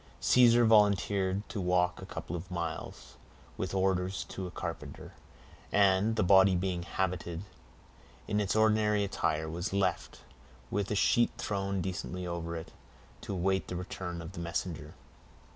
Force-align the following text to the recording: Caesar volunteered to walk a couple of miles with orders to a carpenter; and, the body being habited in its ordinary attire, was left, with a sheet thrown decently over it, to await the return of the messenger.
Caesar 0.19 0.65
volunteered 0.65 1.47
to 1.47 1.61
walk 1.61 2.01
a 2.01 2.07
couple 2.07 2.35
of 2.35 2.49
miles 2.49 3.17
with 3.55 3.71
orders 3.75 4.23
to 4.23 4.47
a 4.47 4.49
carpenter; 4.49 5.13
and, 5.71 6.15
the 6.15 6.23
body 6.23 6.55
being 6.55 6.81
habited 6.81 7.43
in 8.27 8.39
its 8.39 8.55
ordinary 8.55 9.03
attire, 9.03 9.47
was 9.47 9.73
left, 9.73 10.21
with 10.71 10.89
a 10.89 10.95
sheet 10.95 11.29
thrown 11.37 11.81
decently 11.81 12.25
over 12.25 12.55
it, 12.55 12.71
to 13.21 13.31
await 13.35 13.67
the 13.67 13.75
return 13.75 14.23
of 14.23 14.31
the 14.31 14.39
messenger. 14.39 14.95